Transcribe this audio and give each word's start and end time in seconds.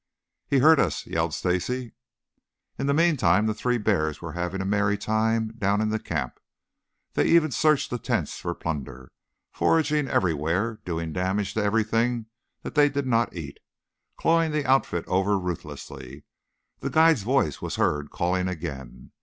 "He 0.47 0.57
heard 0.57 0.79
us," 0.79 1.05
yelled 1.05 1.31
Stacy. 1.31 1.93
In 2.79 2.87
the 2.87 2.91
meantime 2.95 3.45
the 3.45 3.53
three 3.53 3.77
bears 3.77 4.19
were 4.19 4.31
having 4.31 4.59
a 4.59 4.65
merry 4.65 4.97
time 4.97 5.53
down 5.55 5.79
in 5.79 5.89
the 5.89 5.99
camp. 5.99 6.39
They 7.13 7.25
even 7.27 7.51
searched 7.51 7.91
the 7.91 7.99
tents 7.99 8.39
for 8.39 8.55
plunder, 8.55 9.11
foraging 9.51 10.07
everywhere, 10.07 10.79
doing 10.85 11.13
damage 11.13 11.53
to 11.53 11.61
everything 11.63 12.25
that 12.63 12.73
they 12.73 12.89
did 12.89 13.05
not 13.05 13.35
eat, 13.35 13.59
clawing 14.17 14.51
the 14.51 14.65
outfit 14.65 15.05
over 15.07 15.37
ruthlessly. 15.37 16.23
The 16.79 16.89
guide's 16.89 17.21
voice 17.21 17.61
was 17.61 17.75
heard 17.75 18.09
calling 18.09 18.47
again. 18.47 19.11